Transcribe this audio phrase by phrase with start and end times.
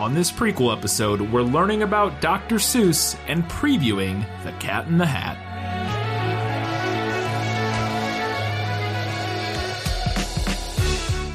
[0.00, 2.54] On this prequel episode, we're learning about Dr.
[2.54, 5.36] Seuss and previewing The Cat in the Hat.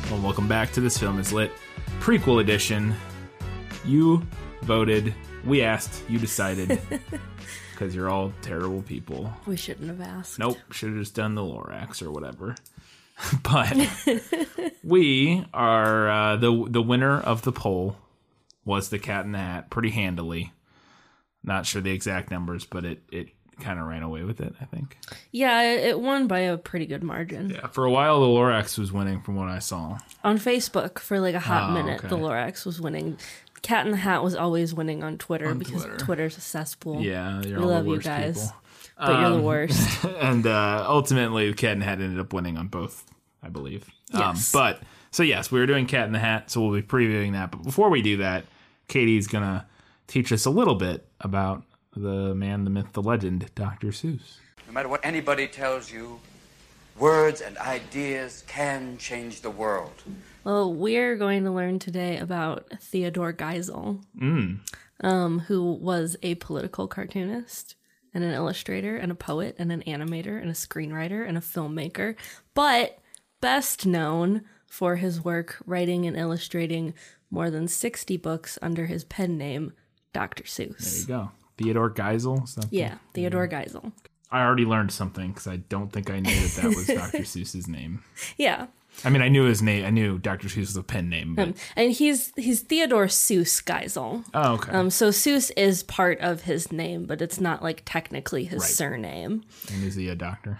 [0.09, 1.51] Well, welcome back to This Film is Lit
[1.99, 2.95] prequel edition.
[3.85, 4.25] You
[4.63, 5.13] voted,
[5.45, 6.81] we asked, you decided.
[7.71, 9.33] Because you're all terrible people.
[9.45, 10.39] We shouldn't have asked.
[10.39, 12.55] Nope, should have just done the Lorax or whatever.
[13.43, 13.77] but
[14.83, 17.97] we are uh, the the winner of the poll
[18.65, 20.51] was the Cat in the Hat pretty handily.
[21.43, 23.27] Not sure the exact numbers, but it it
[23.59, 24.53] kind of ran away with it.
[24.59, 24.97] I think.
[25.31, 27.51] Yeah, it won by a pretty good margin.
[27.51, 29.97] Yeah, for a while the Lorax was winning from what I saw.
[30.23, 32.07] On Facebook, for like a hot Oh, minute, okay.
[32.09, 33.17] the Lorax was winning.
[33.61, 35.97] Cat in the Hat was always winning on Twitter On because Twitter.
[35.97, 37.01] Twitter's a cesspool.
[37.01, 38.55] Yeah, you're we all love you guys, people.
[38.97, 40.03] but you're the Um, worst.
[40.19, 43.05] and uh, ultimately, Cat in the Hat ended up winning on both,
[43.41, 43.87] I believe.
[44.13, 44.53] Yes.
[44.53, 47.31] Um, but so yes, we were doing Cat in the Hat, so we'll be previewing
[47.33, 47.51] that.
[47.51, 48.45] But before we do that,
[48.87, 49.67] Katie's gonna
[50.07, 51.63] teach us a little bit about
[51.95, 53.87] the man, the myth, the legend, Dr.
[53.87, 54.37] Seuss.
[54.67, 56.19] No matter what anybody tells you,
[56.99, 60.03] words and ideas can change the world.
[60.43, 64.59] Well, we're going to learn today about Theodore Geisel, Mm.
[65.01, 67.75] um, who was a political cartoonist
[68.13, 72.15] and an illustrator and a poet and an animator and a screenwriter and a filmmaker,
[72.53, 72.99] but
[73.41, 76.93] best known for his work writing and illustrating
[77.35, 79.73] more than 60 books under his pen name,
[80.13, 80.43] Dr.
[80.45, 80.79] Seuss.
[80.79, 82.47] There you go, Theodore Geisel.
[82.47, 82.69] Something.
[82.71, 83.91] Yeah, Theodore Geisel.
[84.31, 87.19] I already learned something because I don't think I knew that that was Dr.
[87.23, 88.03] Seuss's name.
[88.37, 88.67] Yeah.
[89.03, 89.85] I mean, I knew his name.
[89.85, 90.47] I knew Dr.
[90.47, 91.35] Seuss was a pen name.
[91.35, 94.23] But, And he's he's Theodore Seuss Geisel.
[94.33, 94.71] oh, okay.
[94.71, 98.69] Um, so Seuss is part of his name, but it's not like technically his Right.
[98.71, 99.43] surname.
[99.71, 100.59] and is he a doctor?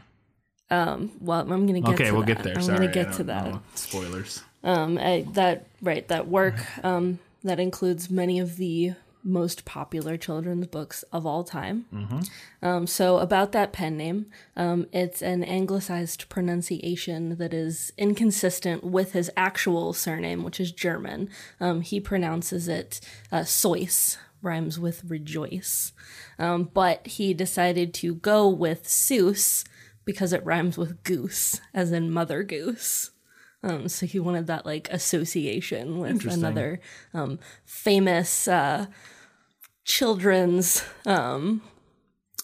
[0.70, 1.12] Um.
[1.22, 2.28] Well, I'm gonna get Okay, to we'll that.
[2.36, 2.56] get there.
[2.56, 3.46] I'm Sorry, gonna get to that.
[3.52, 3.62] know.
[3.76, 4.44] Spoilers.
[4.66, 8.94] Um, I, that right, that work um, that includes many of the
[9.28, 11.86] most popular children's books of all time.
[12.62, 19.14] Um, so about that pen name, um, it's an anglicized pronunciation that is inconsistent with
[19.14, 21.30] his actual surname, which is German.
[21.60, 23.00] Um, he pronounces it
[23.32, 25.92] uh, Seuss, rhymes with rejoice,
[26.38, 29.66] um, but he decided to go with Seuss
[30.06, 33.10] because it rhymes with goose, as in mother goose.
[33.66, 36.80] Um, so he wanted that like association with another
[37.14, 38.86] um, famous uh,
[39.84, 41.62] children's um,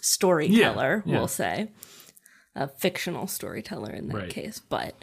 [0.02, 1.18] storyteller, Yeah, yeah.
[1.20, 1.70] we'll say.
[2.56, 4.30] A fictional storyteller in that Right.
[4.30, 4.60] case.
[4.60, 4.96] But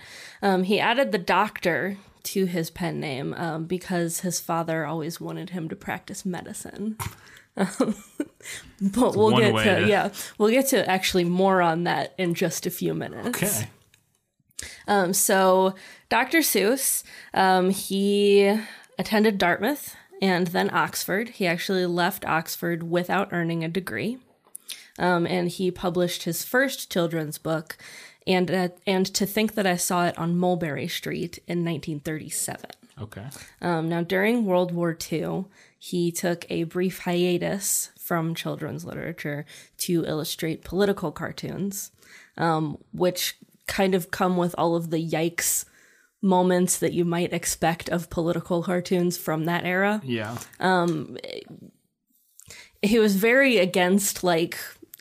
[0.43, 5.51] um, he added the doctor to his pen name um, because his father always wanted
[5.51, 6.99] him to practice medicine.
[7.57, 7.95] Um,
[8.83, 12.67] but we'll get to, to- yeah, we'll get to actually more on that in just
[12.67, 13.29] a few minutes.
[13.43, 13.69] Okay.
[14.87, 15.75] Um, so
[16.09, 16.39] Dr.
[16.39, 17.05] Seuss,
[17.35, 18.59] um, he
[18.99, 21.31] attended Dartmouth and then Oxford.
[21.31, 24.19] He actually left Oxford without earning a degree.
[24.99, 27.77] Um, and he published his first children's book,
[28.27, 32.71] and uh, and to think that I saw it on Mulberry Street in 1937.
[33.01, 33.27] Okay.
[33.63, 35.45] Um, now, during World War II,
[35.79, 39.47] he took a brief hiatus from children's literature
[39.79, 41.93] to illustrate political cartoons,
[42.37, 43.37] um, which
[43.69, 45.65] kind of come with all of the yikes
[46.21, 50.01] moments that you might expect of political cartoons from that era.
[50.05, 50.37] Yeah.
[52.83, 54.59] He was very against, like,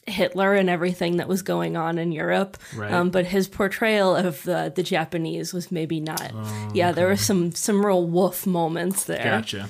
[0.07, 2.91] Hitler and everything that was going on in Europe, Right.
[2.91, 6.31] um, but his portrayal of the, the Japanese was maybe not.
[6.73, 9.23] yeah, there were some some real woof moments there.
[9.23, 9.69] Gotcha.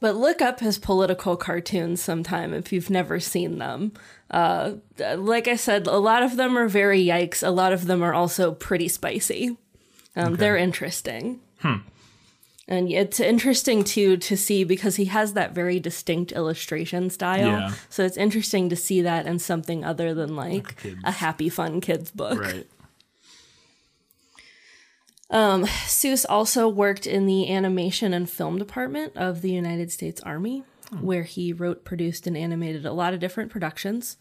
[0.00, 3.92] But look up his political cartoons sometime if you've never seen them.
[4.30, 4.74] Uh,
[5.16, 7.46] like I said, a lot of them are very yikes.
[7.46, 9.56] A lot of them are also pretty spicy.
[10.16, 11.40] Um, They're interesting.
[12.68, 17.46] And it's interesting too to see because he has that very distinct illustration style.
[17.46, 17.72] Yeah.
[17.90, 21.00] So it's interesting to see that in something other than like kids.
[21.04, 22.40] a happy, fun kids book.
[22.40, 22.66] Right.
[25.30, 30.64] Seuss also worked in the animation and film department of the United States Army,
[31.00, 34.16] where he wrote, produced, and animated a lot of different productions.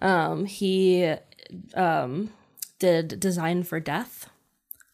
[0.00, 1.14] Um, he
[1.74, 2.30] um,
[2.78, 4.28] did Design for Death.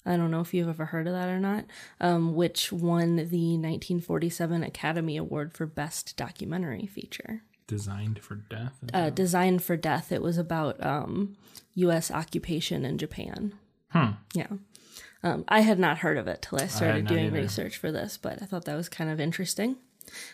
[0.06, 1.64] I don't know if you've ever heard of that or not,
[2.00, 7.42] um, which won the 1947 Academy Award for Best Documentary Feature.
[7.66, 8.72] Designed for death.
[8.94, 10.10] Uh, Design for Death.
[10.10, 11.36] It was about um,
[11.74, 12.10] U.S.
[12.10, 13.52] occupation in Japan.
[14.32, 14.46] Yeah.
[15.22, 17.40] Um, I had not heard of it till I started not doing either.
[17.40, 19.76] research for this, but I thought that was kind of interesting.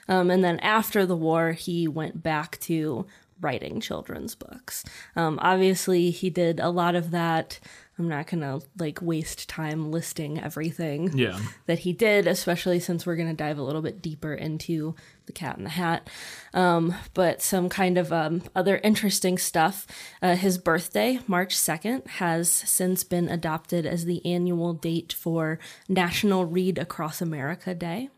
[0.09, 3.07] Um, and then after the war, he went back to
[3.41, 4.85] writing children's books.
[5.17, 7.59] Um, obviously, he did a lot of that.
[7.97, 11.39] I'm not gonna like waste time listing everything Yeah.
[11.67, 14.97] that he did, especially since we're going to dive a little bit deeper into
[15.27, 16.11] the Cat in the Hat.
[16.53, 19.87] Um, but some kind of um, other interesting stuff.
[20.21, 26.45] Uh, his birthday, March 2nd, has since been adopted as the annual date for National
[26.47, 28.09] Read Across America Day,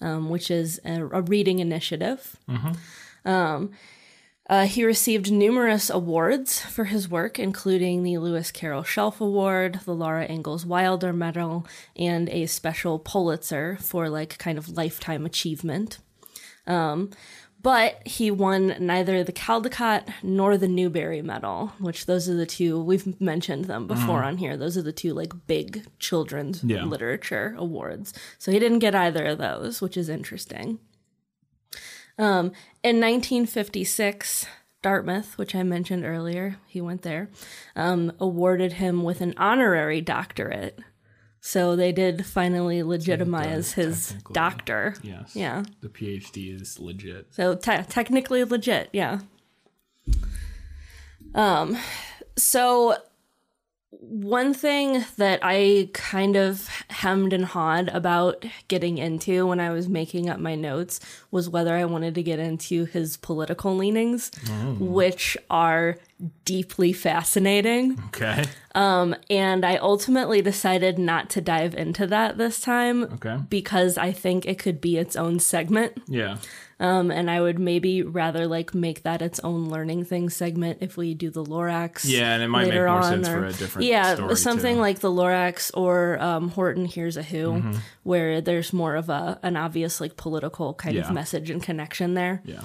[0.00, 2.36] um, which is a, a reading initiative.
[3.24, 3.72] Um,
[4.48, 9.94] uh, he received numerous awards for his work, including the Lewis Carroll Shelf Award, the
[9.94, 11.66] Laura Ingalls Wilder Medal,
[11.96, 15.98] and a special Pulitzer for like kind of lifetime achievement.
[16.66, 17.10] Um,
[17.62, 22.80] but he won neither the Caldecott nor the Newbery Medal, which those are the two
[22.80, 24.56] we've mentioned them before on here.
[24.56, 26.84] Those are the two like big children's Yeah.
[26.84, 28.12] literature awards.
[28.38, 30.78] So he didn't get either of those, which is interesting.
[32.18, 32.52] Um,
[32.82, 34.46] in 1956,
[34.82, 37.28] Dartmouth, which I mentioned earlier, he went there,
[37.74, 40.78] um, awarded him with an honorary doctorate.
[41.40, 44.94] So they did finally legitimize his doctor.
[45.02, 45.36] Yes.
[45.36, 45.64] Yeah.
[45.80, 47.28] The PhD is legit.
[47.30, 49.20] So te- technically legit, yeah.
[51.34, 51.76] Um,
[52.36, 52.96] so
[53.90, 59.88] one thing that I kind of hemmed and hawed about getting into when I was
[59.88, 61.00] making up my notes
[61.30, 64.74] was whether I wanted to get into his political leanings, oh.
[64.78, 65.96] which are
[66.44, 67.98] deeply fascinating.
[68.08, 68.44] Okay.
[68.74, 73.38] Um, and I ultimately decided not to dive into that this time Okay.
[73.48, 76.02] because I think it could be its own segment.
[76.08, 76.38] Yeah.
[76.78, 80.98] Um, and I would maybe rather like make that its own learning thing segment if
[80.98, 82.04] we do the Lorax.
[82.04, 84.80] Yeah, and it might make more on, sense or- for a different yeah, something too.
[84.82, 87.74] like the Lorax or um, Horton Hears a Who, Mm-hmm.
[88.02, 91.06] where there's more of a an obvious like political kind Yeah.
[91.08, 92.42] of message and connection there.
[92.44, 92.60] Yeah.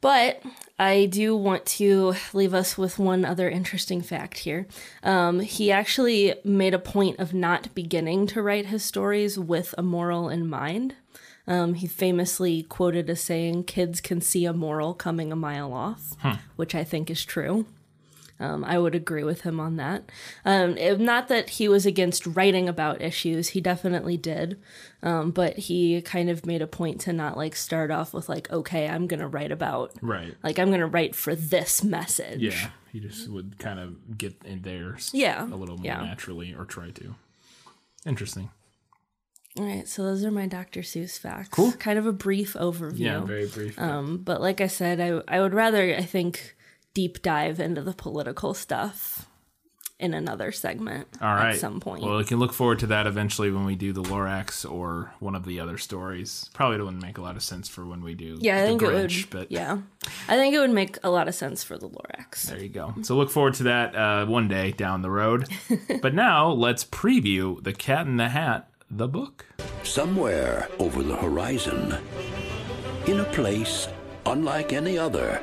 [0.00, 0.42] But
[0.78, 4.66] I do want to leave us with one other interesting fact here.
[5.02, 9.82] Um, he actually made a point of not beginning to write his stories with a
[9.82, 10.94] moral in mind.
[11.46, 16.16] Um, he famously quoted as saying, Kids can see a moral coming a mile off,
[16.56, 17.66] which I think is true.
[18.42, 20.10] Um, I would agree with him on that.
[20.44, 24.60] Um, it- not that he was against writing about issues, he definitely did.
[25.02, 28.50] Um, but he kind of made a point to not like start off with like,
[28.52, 30.34] okay, I'm gonna write about Right.
[30.42, 32.40] like I'm gonna write for this message.
[32.40, 32.70] Yeah.
[32.92, 35.44] He just would kind of get in theirs Yeah.
[35.44, 36.02] a little more Yeah.
[36.02, 37.14] naturally or try to.
[38.04, 38.50] Interesting.
[39.58, 40.80] All right, so those are my Dr.
[40.80, 41.50] Seuss facts.
[41.50, 41.72] Cool.
[41.72, 42.98] Kind of a brief overview.
[43.00, 43.78] Yeah, very brief.
[43.78, 46.56] um, but like I said, I I would rather I think
[46.94, 49.26] deep dive into the political stuff
[50.02, 51.54] in another segment All right.
[51.54, 52.02] at some point.
[52.02, 55.36] Well, we can look forward to that eventually when we do the Lorax or one
[55.36, 56.50] of the other stories.
[56.52, 58.82] Probably it wouldn't make a lot of sense for when we do yeah, I think
[58.82, 59.38] Grinch, it would.
[59.38, 59.78] but Yeah,
[60.28, 62.42] I think it would make a lot of sense for the Lorax.
[62.42, 62.94] there you go.
[63.02, 65.48] So look forward to that uh, one day down the road.
[66.02, 69.46] but now let's preview The Cat in the Hat, the book.
[69.84, 71.96] Somewhere over the horizon,
[73.06, 73.86] in a place
[74.26, 75.40] unlike any other,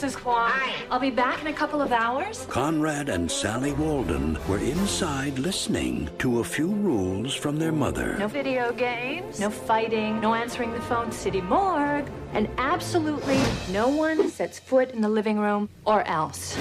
[0.00, 0.16] Mrs.
[0.16, 0.50] Kwan.
[0.90, 2.46] I'll be back in a couple of hours.
[2.48, 8.16] Conrad and Sally Walden were inside listening to a few rules from their mother.
[8.18, 13.38] No video games, no fighting, no answering the phone, city morgue, and absolutely
[13.70, 16.56] no one sets foot in the living room or else.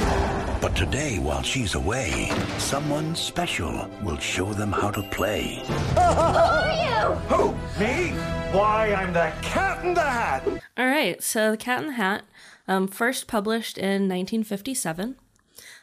[0.59, 5.63] But today, while she's away, someone special will show them how to play.
[5.93, 7.15] Who are you?
[7.33, 7.53] Who?
[7.79, 8.09] Me?
[8.51, 10.43] Why, I'm the cat in the hat.
[10.77, 12.23] All right, so The Cat in the Hat,
[12.69, 15.17] um, first published in 1957.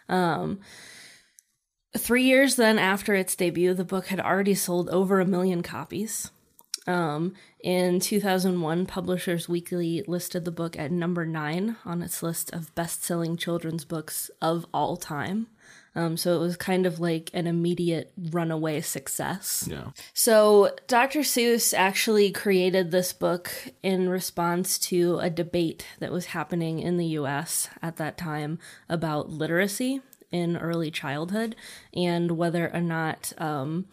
[0.09, 0.61] Um,
[1.99, 6.31] three years then after its debut, the book had already sold over a million copies.
[6.87, 12.73] Um, in 2001, Publishers Weekly listed the book at number nine on its list of
[12.77, 15.49] best selling children's books of all time.
[15.97, 19.67] Um, so it was kind of like an immediate runaway success.
[19.69, 19.89] Yeah.
[20.13, 21.21] So, Dr.
[21.21, 23.51] Seuss actually created this book
[23.83, 28.59] in response to a debate that was happening in the US at that time
[28.91, 31.57] about literacy in early childhood
[31.95, 33.87] and whether or not um,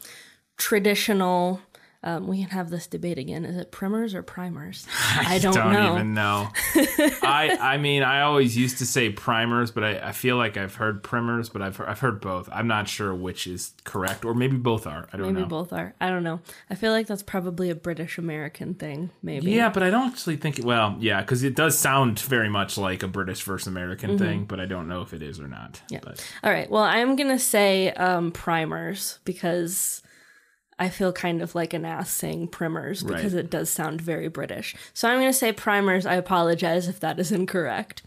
[0.58, 1.62] traditional.
[2.04, 3.46] Um, we can have this debate again.
[3.46, 4.86] Is it primers or primers?
[5.16, 5.96] I don't, Don't know.
[5.96, 6.50] even know.
[6.76, 10.76] I I mean, I always used to say primers, but I, I feel like I've
[10.76, 12.50] heard primers, but I've I've heard both.
[12.52, 15.08] I'm not sure which is correct, or maybe both are.
[15.14, 15.40] I don't Maybe know.
[15.42, 15.94] Maybe both are.
[16.02, 16.42] I don't know.
[16.70, 19.10] I feel like that's probably a British American thing.
[19.22, 19.52] Maybe.
[19.52, 20.60] Yeah, but I don't actually think.
[20.64, 24.60] Well, yeah, because it does sound very much like a British versus American thing, but
[24.60, 25.74] I don't know if it is or not.
[25.74, 25.94] Mm-hmm.
[25.94, 26.00] Yeah.
[26.04, 26.70] But All right.
[26.70, 30.02] Well, I'm gonna say um, primers because
[30.80, 33.46] I feel kind of like an ass saying primers because Right.
[33.46, 34.76] it does sound very British.
[34.94, 36.06] So I'm going to say primers.
[36.06, 38.02] I apologize if that is incorrect.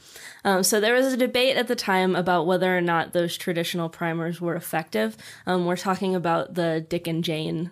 [0.44, 3.88] Um, so there was a debate at the time about whether or not those traditional
[3.88, 5.16] primers were effective.
[5.46, 7.70] Um, we're talking about the Dick and Jane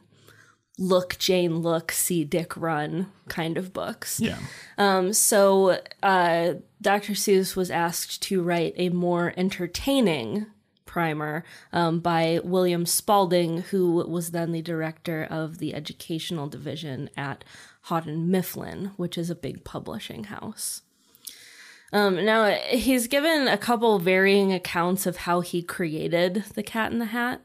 [0.77, 4.19] look, Jane look, see Dick run kind of books.
[4.21, 4.39] Yeah.
[5.13, 7.13] So uh, Dr.
[7.13, 10.47] Seuss was asked to write a more entertaining
[10.87, 17.45] primer um, by William Spalding, who was then the director of the educational division at
[17.83, 20.83] Houghton Mifflin, which is a big publishing house.
[21.93, 26.99] Um, now, he's given a couple varying accounts of how he created the Cat in
[26.99, 27.41] the Hat,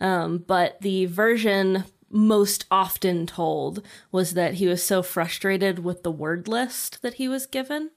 [0.00, 6.10] um, but the version most often told was that he was so frustrated with the
[6.10, 7.90] word list that he was given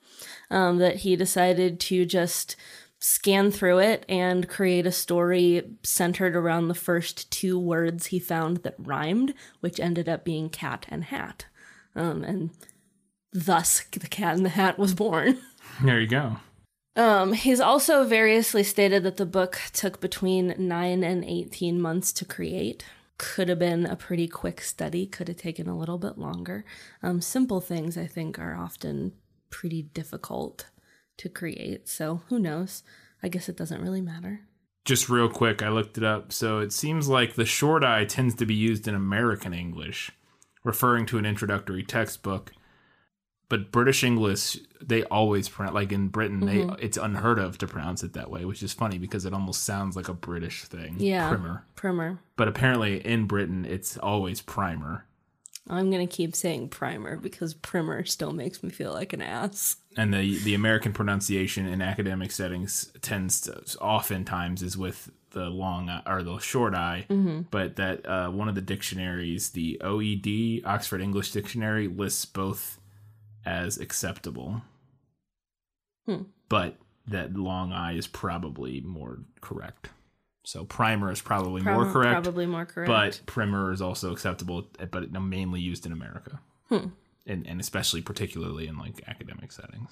[0.50, 2.56] um, that he decided to just
[3.02, 8.58] scan through it and create a story centered around the first two words he found
[8.58, 11.46] that rhymed, which ended up being cat and hat.
[11.96, 12.52] Um, and
[13.34, 15.40] thus, the cat in the hat was born.
[15.86, 16.38] There you go.
[16.98, 22.26] Um, he's also variously stated that the book took between 9 and 18 months to
[22.26, 22.84] create.
[23.18, 26.66] Could have been a pretty quick study, could have taken a little bit longer.
[27.02, 29.14] Um, simple things, I think, are often
[29.50, 30.66] pretty difficult
[31.22, 31.88] to create.
[31.88, 32.84] So who knows?
[33.22, 34.42] I guess it doesn't really matter.
[34.84, 36.34] Just real quick, I looked it up.
[36.34, 40.12] So it seems like the short eye tends to be used in American English,
[40.64, 42.52] referring to an introductory textbook.
[43.48, 46.76] But British English, they always pronounce like in Britain, they mm-hmm.
[46.80, 49.96] it's unheard of to pronounce it that way, which is funny because it almost sounds
[49.96, 50.96] like a British thing.
[50.98, 51.30] Yeah.
[51.30, 51.66] primer.
[51.76, 52.20] Primer.
[52.36, 55.06] But apparently in Britain, it's always primer.
[55.70, 59.78] I'm going to keep saying primer because primer still makes me feel like an ass.
[59.96, 65.90] and the the American pronunciation in academic settings tends to oftentimes is with the long
[66.06, 67.06] or the short I,
[67.52, 72.80] but that uh, one of the dictionaries, the OED Oxford English Dictionary, lists both
[73.46, 74.62] as acceptable,
[76.50, 76.76] but
[77.08, 79.90] that long I is probably more correct.
[80.44, 82.88] So primer is probably more correct, Probably more correct.
[82.88, 86.40] but primer is also acceptable, but mainly used in America.
[86.72, 86.92] And,
[87.46, 89.92] and especially particularly in like academic settings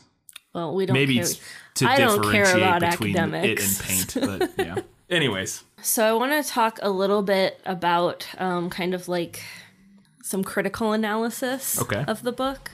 [0.53, 1.23] well, we don't maybe care.
[1.25, 1.39] it's
[1.75, 3.79] to I differentiate between academics.
[3.79, 4.81] it and paint but yeah
[5.15, 9.43] anyways So I want to talk a little bit about um, kind of like
[10.23, 12.03] some critical analysis Okay.
[12.07, 12.71] of the book.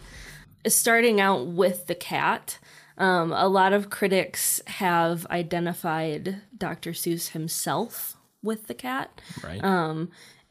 [0.67, 2.58] Starting out with the cat,
[2.97, 6.91] um, a lot of critics have identified Dr.
[6.91, 9.21] Seuss himself with the cat.
[9.43, 9.63] right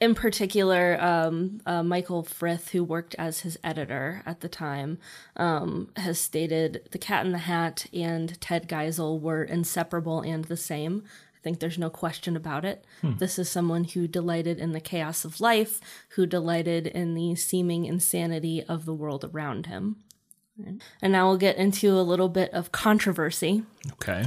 [0.00, 4.98] In particular, um, uh, Michael Frith, who worked as his editor at the time,
[5.36, 10.56] um, has stated The Cat in the Hat and Ted Geisel were inseparable and the
[10.56, 11.04] same.
[11.36, 12.84] I think there's no question about it.
[13.18, 17.84] This is someone who delighted in the chaos of life, who delighted in the seeming
[17.86, 19.96] insanity of the world around him.
[20.56, 23.64] And now we'll get into a little bit of controversy.
[23.92, 24.24] okay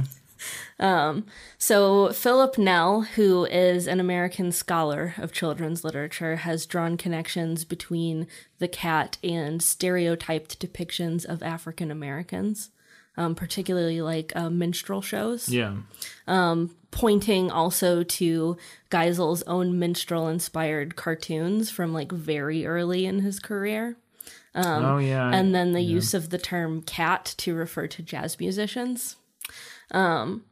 [1.58, 8.26] So, Philip Nel, who is an American scholar of children's literature, has drawn connections between
[8.58, 12.70] the cat and stereotyped depictions of African Americans,
[13.16, 15.76] um, particularly like uh, minstrel shows, yeah
[16.90, 18.56] pointing also to
[18.90, 23.96] Geisel's own minstrel inspired cartoons from like very early in his career.
[24.66, 29.16] Oh yeah and then the use of the term cat to refer to jazz musicians.
[29.90, 30.44] Um,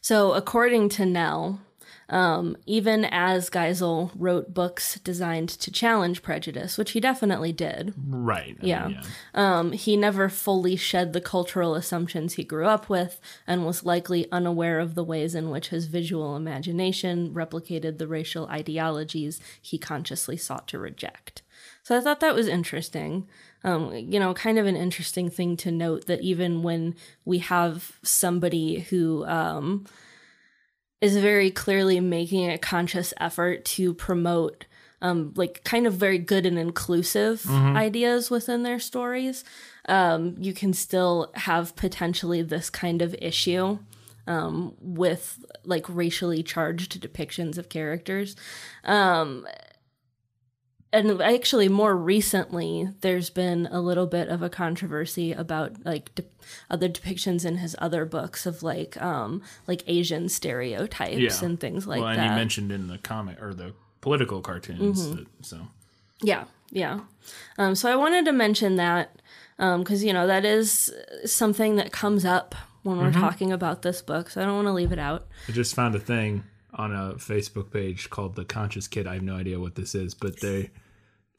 [0.00, 1.60] so, according to Nel,
[2.08, 8.56] um, even as Geisel wrote books designed to challenge prejudice, which he definitely did, right
[8.60, 9.02] I mean, Yeah.
[9.34, 14.30] um, he never fully shed the cultural assumptions he grew up with and was likely
[14.30, 20.36] unaware of the ways in which his visual imagination replicated the racial ideologies he consciously
[20.36, 21.42] sought to reject.
[21.84, 23.28] So I thought that was interesting.
[23.62, 27.98] Um, you know, kind of an interesting thing to note that even when we have
[28.02, 29.84] somebody who um,
[31.02, 34.64] is very clearly making a conscious effort to promote
[35.02, 39.44] um, like kind of very good and inclusive ideas within their stories,
[39.86, 43.78] um, you can still have potentially this kind of issue
[44.26, 48.34] um, with like racially charged depictions of characters.
[50.94, 56.14] Um, and actually, more recently, there's been a little bit of a controversy about like
[56.14, 56.24] de-
[56.70, 61.44] other depictions in his other books of like um like Asian stereotypes Yeah.
[61.46, 62.02] and things like that.
[62.02, 62.30] well and that.
[62.30, 65.16] you mentioned in the comic or the political cartoons Mm-hmm.
[65.16, 65.58] that, so
[66.22, 67.00] Yeah, yeah.
[67.58, 69.16] Um, so I wanted to mention that
[69.56, 70.92] because you know that is
[71.24, 74.72] something that comes up when we're talking about this book, so I don't want to
[74.72, 75.26] leave it out.
[75.48, 79.06] i just found a thing on a Facebook page called the Conscious Kid.
[79.06, 80.70] I have no idea what this is, but they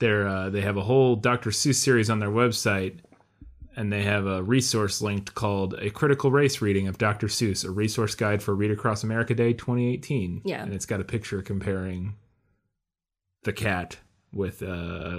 [0.05, 1.49] they're uh, they have a whole Dr.
[1.49, 2.99] Seuss series on their website,
[3.75, 7.27] and they have a resource linked called "A Critical Race Reading of Dr.
[7.27, 10.61] Seuss: A Resource Guide for Read Across America Day 2018." Yeah.
[10.63, 12.15] and it's got a picture comparing
[13.43, 13.97] the cat
[14.33, 14.65] with uh,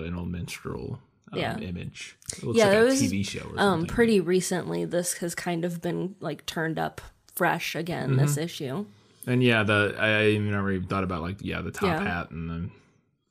[0.05, 1.01] an old minstrel.
[1.33, 1.59] Um, Yeah.
[1.59, 2.17] image.
[2.39, 3.41] It looks Yeah, like a was, TV show.
[3.41, 3.87] Or Um, something.
[3.89, 7.01] pretty recently, this has kind of been like turned up
[7.35, 8.11] fresh again.
[8.11, 8.19] Mm-hmm.
[8.21, 8.87] This issue.
[9.27, 12.05] And yeah, the I I even never even thought about like yeah the top Yeah.
[12.05, 12.71] hat and the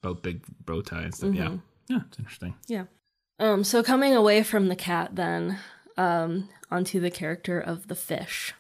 [0.06, 1.34] both big bow tie and stuff.
[1.34, 1.58] Yeah,
[1.88, 2.54] yeah, it's interesting.
[2.68, 2.86] Yeah.
[3.40, 5.58] Um, so coming away from the cat then,
[5.98, 8.54] um, onto the character of the fish.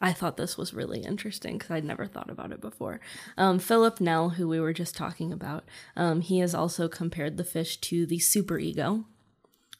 [0.00, 3.00] I thought this was really interesting because I'd never thought about it before.
[3.36, 5.64] Um, Philip Nel, who we were just talking about,
[5.96, 9.04] um, he has also compared the fish to the superego.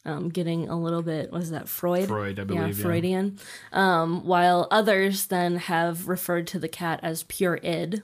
[0.05, 2.09] Um, getting a little bit was that Freud?
[2.09, 2.73] Freud, I believe, Yeah, yeah.
[2.83, 3.39] Freudian.
[3.73, 8.03] Um, while others then have referred to the cat as pure id.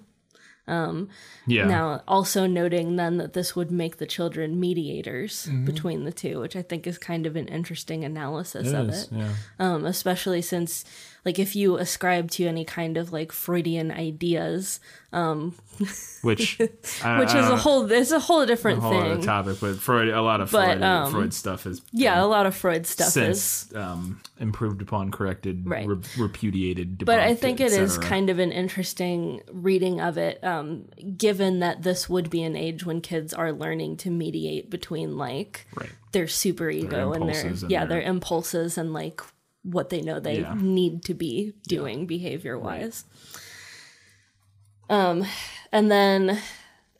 [0.66, 5.64] Yeah, Now, also noting then that this would make the children mediators Mm-hmm.
[5.66, 9.04] between the two, which I think is kind of an interesting analysis it of is,
[9.04, 9.08] it.
[9.12, 10.84] Yeah, Um, especially since,
[11.24, 14.80] like, if you ascribe to any kind of like Freudian ideas,
[16.22, 16.60] which
[17.02, 19.20] I, which I is a whole, it's a whole different a whole thing.
[19.22, 22.46] topic, but Freud, a lot of But, Freud, um, Freud stuff is Yeah, a lot
[22.46, 23.42] of Freud stuff is.
[23.42, 25.86] since um, improved upon, corrected, Right.
[25.86, 27.04] re- repudiated.
[27.04, 30.84] but I think it is kind of an interesting reading of it, um,
[31.16, 35.66] given that this would be an age when kids are learning to mediate between like
[35.74, 35.90] right.
[36.12, 39.20] their super ego and their and yeah their- their impulses and like
[39.64, 40.54] what they know they Yeah.
[40.56, 43.04] need to be doing behavior wise.
[44.88, 45.24] Um,
[45.72, 46.38] and then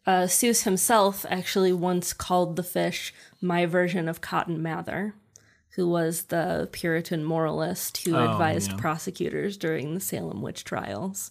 [0.07, 5.15] uh, Seuss himself actually once called the fish my version of Cotton Mather,
[5.77, 8.77] who was the Puritan moralist who Oh, advised yeah.
[8.79, 11.31] prosecutors during the Salem witch trials.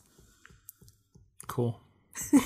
[1.47, 1.79] Cool.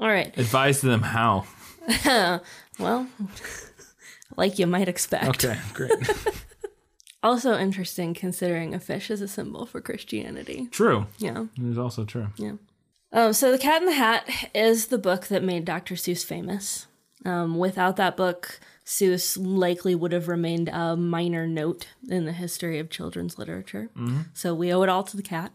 [0.00, 0.36] All right.
[0.38, 1.44] Advise them how.
[2.78, 3.08] Well,
[4.38, 5.44] like you might expect.
[5.44, 5.92] Okay, great.
[7.20, 10.68] Also interesting considering a fish is a symbol for Christianity.
[10.70, 11.06] true.
[11.18, 11.46] Yeah.
[11.56, 12.28] It is also true.
[12.36, 12.52] Yeah.
[13.12, 14.24] Um, so The Cat in the Hat
[14.54, 15.96] is the book that made Dr.
[15.96, 16.86] Seuss famous.
[17.24, 22.78] Um, without that book, Seuss likely would have remained a minor note in the history
[22.78, 23.90] of children's literature.
[24.32, 25.50] So we owe it all to the cat.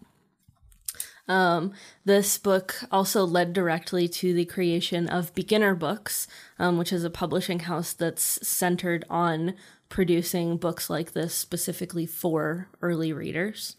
[1.28, 1.72] Um,
[2.04, 6.28] this book also led directly to the creation of Beginner Books,
[6.60, 9.54] um, which is a publishing house that's centered on
[9.90, 13.78] producing books like this specifically for early readers.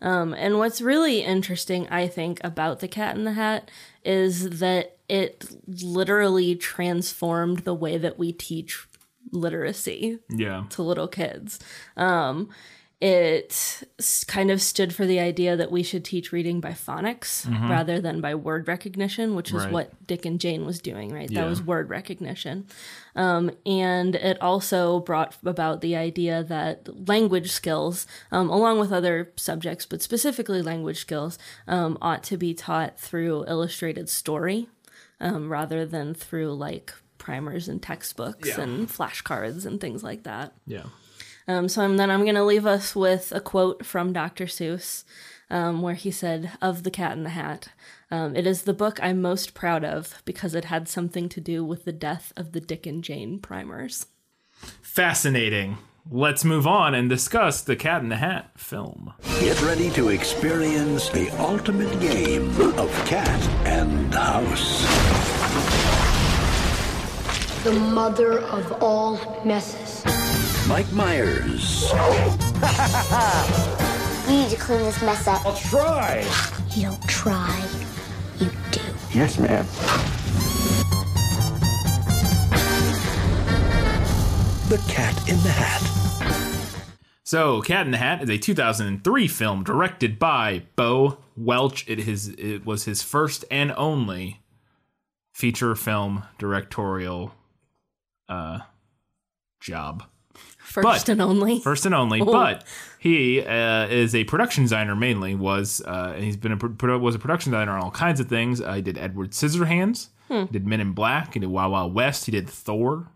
[0.00, 3.70] Um, and what's really interesting, I think, about The Cat in the Hat
[4.04, 8.86] is that it literally transformed the way that we teach
[9.32, 10.64] literacy Yeah.
[10.70, 11.58] to little kids.
[11.96, 12.50] Um,
[13.00, 13.82] it
[14.26, 18.22] kind of stood for the idea that we should teach reading by phonics rather than
[18.22, 19.72] by word recognition, which is Right.
[19.72, 21.30] what Dick and Jane was doing, right?
[21.30, 21.42] Yeah.
[21.42, 22.66] That was word recognition.
[23.14, 29.30] Um, and it also brought about the idea that language skills, um, along with other
[29.36, 34.68] subjects, but specifically language skills, um, ought to be taught through illustrated story
[35.20, 38.62] um, rather than through like primers and textbooks Yeah.
[38.62, 40.54] and flashcards and things like that.
[40.66, 40.84] Yeah.
[41.48, 44.46] Um, so I'm, then I'm going to leave us with a quote from Dr.
[44.46, 45.04] Seuss,
[45.48, 47.68] um, where he said, Of The Cat in the Hat,
[48.10, 51.64] um, it is the book I'm most proud of because it had something to do
[51.64, 54.06] with the death of the Dick and Jane primers.
[54.80, 55.78] Fascinating.
[56.08, 59.12] Let's move on and discuss the Cat in the Hat film.
[59.40, 64.82] Get ready to experience the ultimate game of cat and house.
[67.64, 70.25] The mother of all messes.
[70.68, 71.90] Mike Myers,
[74.28, 75.46] You need to clean this mess up.
[75.46, 76.26] I'll try.
[76.74, 77.64] You don't try,
[78.38, 78.80] you do.
[79.14, 79.66] Yes, ma'am.
[84.68, 85.80] the cat in the hat.
[87.22, 91.84] So, Cat in the Hat is a 2003 film directed by Bo Welch.
[91.88, 94.42] It, his, it was his first and only
[95.32, 97.32] feature film directorial
[98.28, 98.60] uh,
[99.60, 100.04] job.
[100.66, 101.60] First But- and only.
[101.60, 102.64] First and only, but
[102.98, 105.34] he uh, is a production designer mainly.
[105.36, 108.28] Was uh, and he's been a pro- was a production designer on all kinds of
[108.28, 108.60] things.
[108.60, 112.26] Uh, he did Edward Scissorhands, he did Men in Black, he did Wild Wild West,
[112.26, 113.08] he did Thor,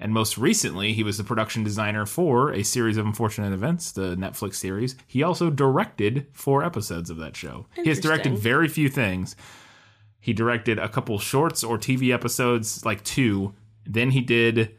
[0.00, 4.16] and most recently he was the production designer for a series of unfortunate events, the
[4.16, 4.96] Netflix series.
[5.06, 7.66] He also directed four episodes of that show.
[7.74, 9.36] He has directed very few things.
[10.18, 13.52] He directed a couple shorts or TV episodes, like two.
[13.84, 14.74] Then he did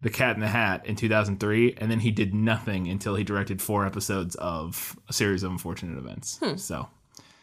[0.00, 3.60] The Cat in the Hat in 2003, and then he did nothing until he directed
[3.60, 6.38] four episodes of a series of unfortunate events.
[6.38, 6.56] Hmm.
[6.56, 6.88] So,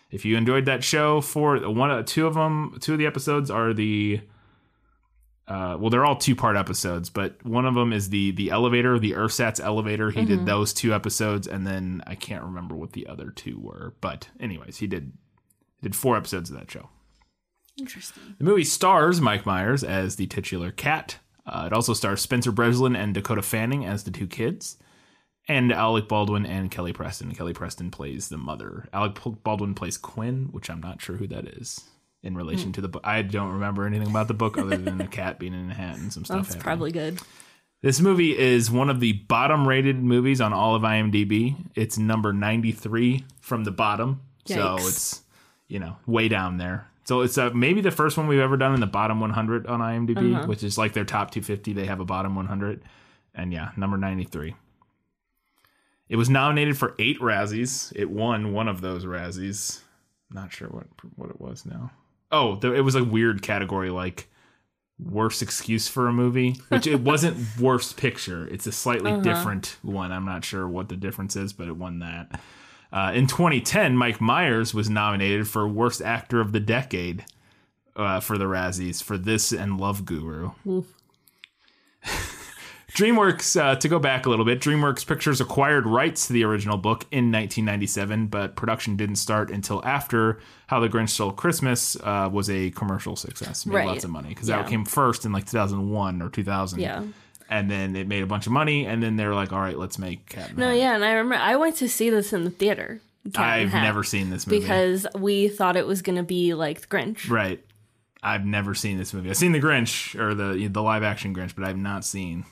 [0.09, 3.51] if you enjoyed that show, for one, uh, two of them, two of the episodes
[3.51, 4.21] are the
[5.47, 8.97] uh, well, they're all two part episodes, but one of them is the the elevator,
[8.97, 10.09] the Ersatz elevator.
[10.09, 10.45] He did mm-hmm.
[10.45, 13.93] those two episodes, and then I can't remember what the other two were.
[14.01, 15.13] But anyways, he did
[15.83, 16.89] did four episodes of that show.
[17.77, 18.35] Interesting.
[18.39, 21.19] The movie stars Mike Myers as the titular cat.
[21.45, 24.77] Uh, it also stars Spencer Breslin and Dakota Fanning as the two kids,
[25.47, 27.33] and Alec Baldwin and Kelly Preston.
[27.35, 28.87] Kelly Preston plays the mother.
[28.91, 31.81] Alec Baldwin plays Quinn, which I'm not sure who that is
[32.23, 33.03] in relation to the book.
[33.05, 35.97] I don't remember anything about the book other than a cat being in a hat
[35.97, 36.37] and some stuff.
[36.37, 36.63] That's happening.
[36.63, 37.19] probably good.
[37.83, 41.55] This movie is one of the bottom rated movies on all of IMDb.
[41.75, 44.21] It's number 93 from the bottom.
[44.45, 45.21] So it's,
[45.67, 46.87] you know, way down there.
[47.05, 49.79] So it's uh, maybe the first one we've ever done in the bottom 100 on
[49.79, 51.71] IMDb, which is like their top 250.
[51.73, 52.81] They have a bottom 100.
[53.33, 54.55] And yeah, number 93.
[56.09, 57.93] It was nominated for eight Razzies.
[57.95, 59.81] It won one of those Razzies.
[60.31, 61.91] Not sure what what it was now.
[62.31, 64.27] Oh, there, it was a weird category like
[64.99, 68.47] worst excuse for a movie, which it wasn't worst picture.
[68.47, 70.11] It's a slightly different one.
[70.11, 72.39] I'm not sure what the difference is, but it won that.
[72.91, 77.25] Uh, in 2010, Mike Myers was nominated for worst actor of the decade
[77.95, 80.51] uh, for the Razzies for this and Love Guru.
[82.91, 86.77] DreamWorks, uh, to go back a little bit, DreamWorks Pictures acquired rights to the original
[86.77, 92.29] book in 1997, but production didn't start until after How the Grinch Stole Christmas uh,
[92.31, 93.87] was a commercial success, made Right.
[93.87, 94.57] lots of money because Yeah.
[94.61, 96.79] that came first in like 2001 or 2000.
[96.79, 97.03] Yeah.
[97.57, 99.77] And then it made a bunch of money, and then they were like, all right,
[99.77, 100.77] let's make Cat No, Hat.
[100.77, 102.99] yeah, and I remember I went to see this in the theater.
[103.33, 104.59] Cat I've Hat, never seen this movie.
[104.59, 107.29] because we thought it was gonna be like the Grinch.
[107.29, 107.63] Right.
[108.21, 109.29] I've never seen this movie.
[109.29, 112.45] I've seen the Grinch or the the live action Grinch, but I've not seen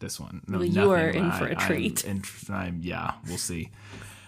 [0.00, 0.42] this one.
[0.46, 2.04] No, Well, you are in I- for a I'm treat.
[2.04, 3.70] in- I'm- yeah, we'll see.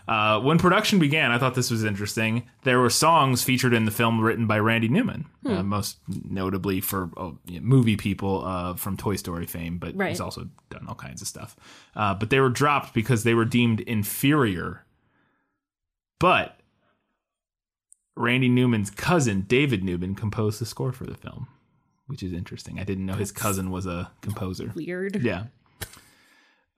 [0.08, 2.48] Uh, when production began, I thought this was interesting.
[2.64, 5.52] There were songs featured in the film written by Randy Newman, Hmm.
[5.52, 10.08] uh, most notably for uh, you movie people uh, from Toy Story fame, but Right.
[10.10, 11.54] he's also done all kinds of stuff.
[11.94, 14.84] Uh, but they were dropped because they were deemed inferior.
[16.18, 16.58] But
[18.16, 21.48] Randy Newman's cousin, David Newman, composed the score for the film,
[22.06, 22.78] which is interesting.
[22.78, 24.72] I didn't know his cousin was a composer.
[24.74, 25.22] Weird.
[25.22, 25.44] Yeah.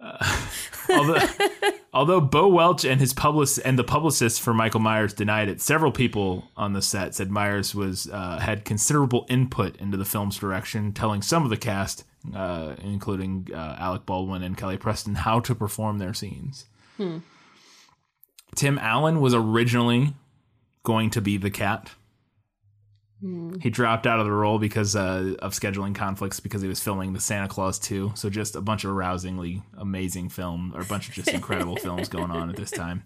[0.00, 0.36] Uh,
[0.90, 1.18] although,
[1.94, 5.92] although Bo Welch and his publicist and the publicist for Michael Myers denied it, several
[5.92, 10.92] people on the set said Myers was uh, had considerable input into the film's direction,
[10.92, 12.04] telling some of the cast,
[12.34, 16.66] uh, including uh, Alec Baldwin and Kelly Preston, how to perform their scenes.
[18.54, 20.14] Tim Allen was originally
[20.82, 21.90] going to be the cat.
[23.60, 27.14] He dropped out of the role because uh, of scheduling conflicts because he was filming
[27.14, 28.12] the Santa Claus 2.
[28.16, 32.08] So just a bunch of rousingly amazing film or a bunch of just incredible films
[32.08, 33.04] going on at this time.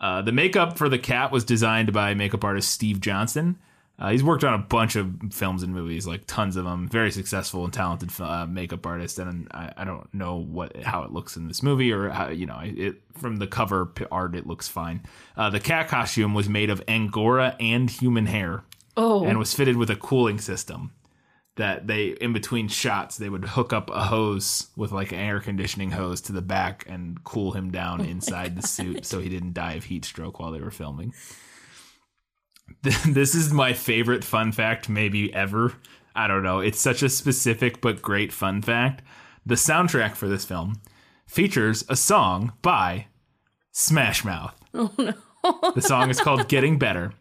[0.00, 3.58] Uh, the makeup for the cat was designed by makeup artist Steve Johnson.
[3.98, 6.88] Uh, he's worked on a bunch of films and movies, like tons of them.
[6.88, 11.10] Very successful and talented uh, makeup artist, and I, I don't know what how it
[11.10, 14.36] looks in this movie or how you know it from the cover art.
[14.36, 15.02] It looks fine.
[15.36, 18.62] Uh, the cat costume was made of angora and human hair
[19.00, 20.90] Oh, and was fitted with a cooling system
[21.54, 25.38] that they in between shots they would hook up a hose with like an air
[25.38, 29.28] conditioning hose to the back and cool him down oh inside the suit so he
[29.28, 31.14] didn't die of heat stroke while they were filming.
[32.82, 35.74] This is my favorite fun fact maybe ever.
[36.14, 36.58] I don't know.
[36.58, 39.02] It's such a specific but great fun fact.
[39.46, 40.80] The soundtrack for this film
[41.26, 43.06] features a song by
[43.72, 44.54] smash mouth.
[44.74, 45.14] Oh no.
[45.74, 47.14] The song is called getting better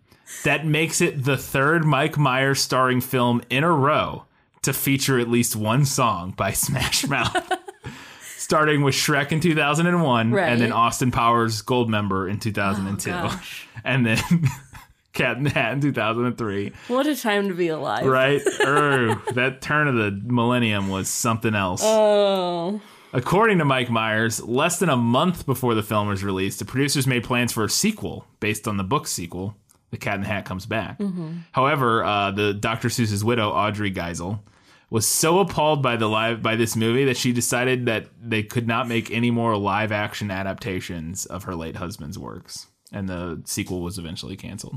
[0.44, 4.26] that makes it the third Mike Myers starring film in a row
[4.64, 7.52] to feature at least one song by Smash Mouth.
[8.38, 13.10] Starting with Shrek in 2001 and then Austin Powers Goldmember in 2002.
[13.10, 13.68] gosh.
[13.84, 14.20] and then
[15.14, 16.72] Cat in the Hat in 2003.
[16.88, 18.06] what a time to be alive.
[18.06, 18.42] Right?
[18.62, 21.82] Err, that turn of the millennium was something else.
[21.84, 22.80] Oh,
[23.14, 27.08] According to Mike Myers, less than a month before the film was released, the producers
[27.08, 29.56] made plans for a sequel based on the book sequel,
[29.92, 31.00] The Cat in the Hat Comes Back.
[31.52, 32.90] However, uh, the Dr.
[32.90, 34.40] Seuss's widow, Audrey Geisel,
[34.90, 38.68] was so appalled by the live by this movie that she decided that they could
[38.68, 43.82] not make any more live action adaptations of her late husband's works, and the sequel
[43.82, 44.76] was eventually canceled.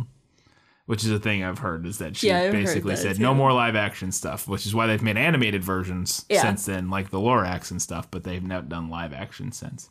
[0.86, 3.52] Which is a thing I've heard is that she Yeah, basically that said no more
[3.52, 6.42] live action stuff, which is why they've made animated versions Yeah.
[6.42, 9.88] since then, like the Lorax and stuff, but they've not done live action since.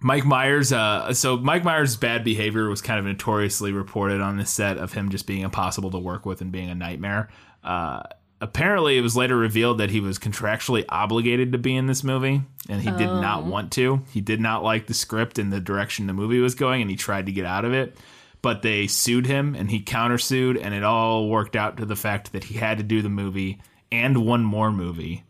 [0.00, 4.46] Mike Myers, uh, so Mike Myers' bad behavior was kind of notoriously reported on the
[4.46, 7.28] set of him just being impossible to work with and being a nightmare.
[7.64, 8.02] Uh,
[8.40, 12.42] apparently, it was later revealed that he was contractually obligated to be in this movie,
[12.68, 14.04] and he did not want to.
[14.12, 16.96] He did not like the script and the direction the movie was going, and he
[16.96, 17.96] tried to get out of it.
[18.40, 22.32] But they sued him, and he countersued, and it all worked out to the fact
[22.32, 25.24] that he had to do the movie and one more movie,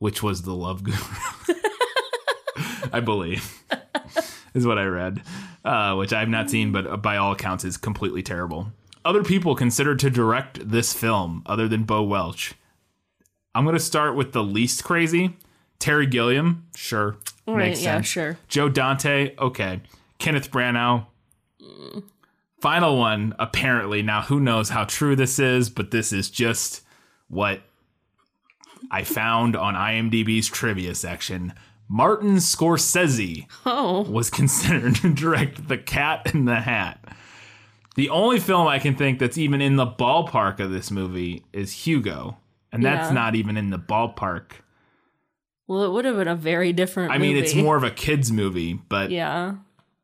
[0.00, 0.98] which was The Love Guru.
[2.92, 3.62] I believe
[4.54, 5.22] is what I read,
[5.64, 8.72] uh, which I've not seen, but by all accounts is completely terrible.
[9.04, 12.54] Other people considered to direct this film, other than Bo Welch.
[13.54, 15.36] I'm going to start with the least crazy.
[15.78, 18.06] Terry Gilliam, sure, Right, makes yeah, sense.
[18.06, 18.38] sure.
[18.48, 19.80] Joe Dante, okay.
[20.18, 21.06] Kenneth Branagh.
[22.60, 24.02] Final one, apparently.
[24.02, 26.82] Now, who knows how true this is, but this is just
[27.28, 27.62] what
[28.90, 31.54] I found on IMDb's trivia section.
[31.92, 37.02] Martin Scorsese Oh, was considered to direct The Cat in the Hat.
[37.96, 41.72] The only film I can think that's even in the ballpark of this movie is
[41.84, 42.36] Hugo,
[42.70, 43.14] and that's Yeah.
[43.14, 44.52] not even in the ballpark.
[45.66, 47.12] well, it would have been a very different.
[47.12, 49.54] I mean, it's more of a kids movie, but Yeah.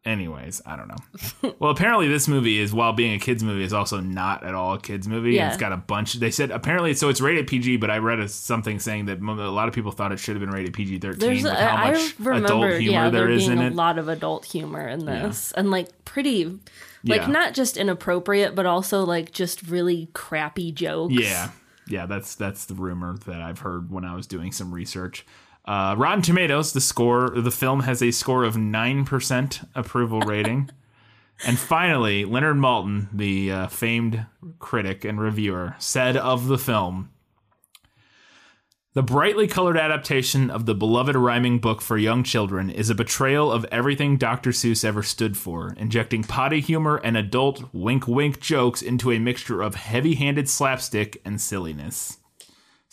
[0.07, 1.55] Anyways, I don't know.
[1.59, 4.75] well, apparently this movie is while being a kids movie is also not at all
[4.75, 5.33] a kids movie.
[5.35, 5.49] Yeah.
[5.49, 6.15] It's got a bunch.
[6.15, 9.51] They said apparently so it's rated PG, but I read a, something saying that a
[9.51, 11.93] lot of people thought it should have been rated PG thirteen There's, with how I
[11.93, 13.75] much remember, adult humor yeah, there is being in a it.
[13.75, 16.45] lot of adult humor in this, and like pretty,
[17.05, 17.27] like Yeah.
[17.27, 21.15] not just inappropriate, but also like just really crappy jokes.
[21.15, 21.51] Yeah,
[21.89, 25.27] yeah, that's that's the rumor that I've heard when I was doing some research.
[25.67, 30.71] Uh, Rotten Tomatoes, the score, the film has a score of nine percent approval rating.
[31.45, 34.27] and finally, Leonard Maltin, the uh, famed
[34.59, 37.11] critic and reviewer, said of the film.
[38.95, 43.53] The brightly colored adaptation of the beloved rhyming book for young children is a betrayal
[43.53, 44.53] of everything Dr.
[44.53, 49.61] Seuss ever stood for, injecting potty humor and adult wink wink jokes into a mixture
[49.61, 52.17] of heavy handed slapstick and silliness.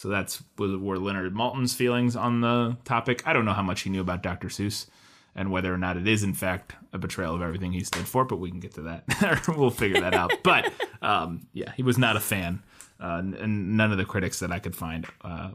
[0.03, 3.25] So that's were Leonard Maltin's feelings on the topic.
[3.25, 4.49] I don't know how much he knew about Dr.
[4.49, 4.87] Seuss
[5.33, 8.25] and whether or not it is, in fact, a betrayal of everything he stood for,
[8.25, 9.47] but we can get to that.
[9.57, 10.33] we'll figure that out.
[10.43, 12.61] But um, yeah, he was not a fan.
[12.99, 15.51] Uh, and none of the critics that I could find uh,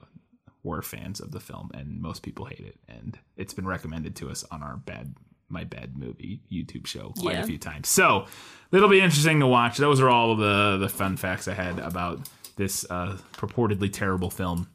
[0.63, 2.79] were fans of the film, and most people hate it.
[2.89, 5.15] And it's been recommended to us on our bad
[5.51, 7.43] my bad movie YouTube show quite Yeah.
[7.43, 7.89] a few times.
[7.89, 8.27] So
[8.73, 9.77] it'll be interesting to watch.
[9.77, 12.29] Those are all of the the fun facts I had about
[12.59, 14.69] this uh, purportedly terrible film.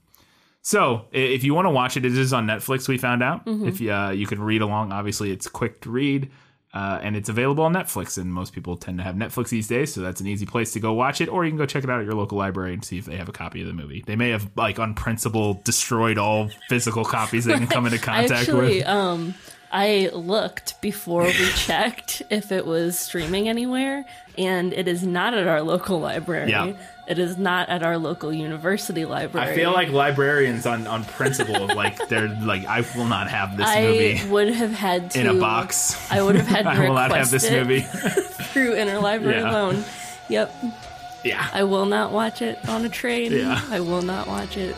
[0.64, 2.88] So if you want to watch it, it is on Netflix.
[2.88, 3.44] We found out.
[3.46, 6.32] If you uh, you can read along, obviously it's quick to read.
[6.74, 9.94] Uh, and it's available on Netflix, and most people tend to have Netflix these days,
[9.94, 11.30] so that's an easy place to go watch it.
[11.30, 13.16] Or you can go check it out at your local library and see if they
[13.16, 14.04] have a copy of the movie.
[14.04, 18.32] They may have, like, on principle, destroyed all physical copies they can come into contact
[18.32, 18.88] Actually, with.
[18.88, 19.36] um,
[19.74, 24.06] I looked before we checked if it was streaming anywhere,
[24.38, 26.52] and it is not at our local library.
[26.52, 26.74] Yeah.
[27.08, 29.52] It is not at our local university library.
[29.52, 33.68] I feel like librarians on on principle, like they're like, I will not have this
[33.68, 34.12] movie.
[34.12, 36.10] I movie would have had to in a box.
[36.12, 37.82] I would have had to I will not have this movie.
[37.82, 39.52] through interlibrary Yeah.
[39.52, 39.84] loan.
[40.30, 40.54] Yep,
[41.26, 43.32] yeah, I will not watch it on a train.
[43.34, 43.60] Yeah.
[43.70, 44.76] I will not watch it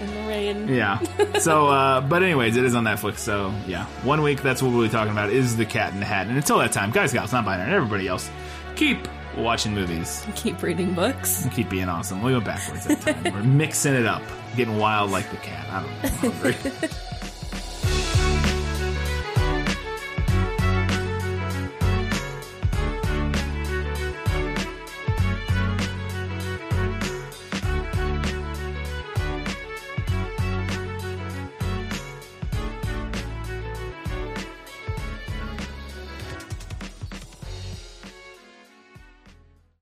[0.00, 0.68] in the rain.
[0.68, 0.98] yeah.
[1.38, 3.18] So, uh, but anyways, it is on Netflix.
[3.18, 4.42] So yeah, one week.
[4.42, 5.30] That's what we'll be talking about.
[5.30, 6.26] Is the Cat in the Hat.
[6.26, 8.28] And until that time, guys, gals, not binary, and everybody else,
[8.74, 9.06] keep
[9.36, 11.44] watching movies Keep reading books.
[11.44, 12.22] and keep being awesome.
[12.22, 13.32] We'll go backwards that time.
[13.32, 14.22] We're mixing it up,
[14.56, 15.66] getting wild like the cat.
[15.70, 15.82] I
[16.22, 16.88] don't know.